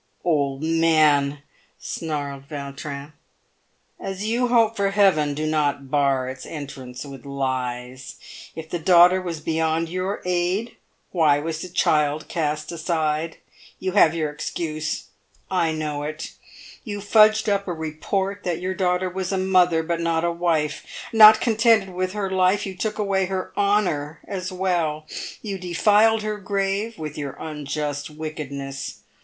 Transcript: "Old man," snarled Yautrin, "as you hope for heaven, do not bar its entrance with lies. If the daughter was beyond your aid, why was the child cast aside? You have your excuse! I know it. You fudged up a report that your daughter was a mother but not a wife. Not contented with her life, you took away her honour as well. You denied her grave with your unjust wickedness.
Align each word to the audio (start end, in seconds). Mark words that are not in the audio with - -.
"Old 0.23 0.63
man," 0.63 1.43
snarled 1.79 2.49
Yautrin, 2.49 3.13
"as 3.99 4.25
you 4.25 4.47
hope 4.47 4.75
for 4.75 4.89
heaven, 4.89 5.35
do 5.35 5.45
not 5.45 5.91
bar 5.91 6.27
its 6.27 6.43
entrance 6.43 7.05
with 7.05 7.23
lies. 7.23 8.15
If 8.55 8.67
the 8.71 8.79
daughter 8.79 9.21
was 9.21 9.41
beyond 9.41 9.89
your 9.89 10.19
aid, 10.25 10.75
why 11.11 11.37
was 11.37 11.61
the 11.61 11.69
child 11.69 12.27
cast 12.27 12.71
aside? 12.71 13.37
You 13.77 13.91
have 13.91 14.15
your 14.15 14.31
excuse! 14.31 15.03
I 15.51 15.71
know 15.71 16.01
it. 16.01 16.31
You 16.83 16.97
fudged 16.99 17.47
up 17.47 17.67
a 17.67 17.71
report 17.73 18.41
that 18.43 18.59
your 18.59 18.73
daughter 18.73 19.07
was 19.07 19.31
a 19.31 19.37
mother 19.37 19.83
but 19.83 20.01
not 20.01 20.23
a 20.25 20.31
wife. 20.31 20.83
Not 21.13 21.39
contented 21.39 21.89
with 21.93 22.13
her 22.13 22.31
life, 22.31 22.65
you 22.65 22.75
took 22.75 22.97
away 22.97 23.25
her 23.27 23.53
honour 23.55 24.19
as 24.27 24.51
well. 24.51 25.05
You 25.43 25.59
denied 25.59 26.23
her 26.23 26.37
grave 26.39 26.97
with 26.97 27.19
your 27.19 27.33
unjust 27.39 28.09
wickedness. 28.09 29.01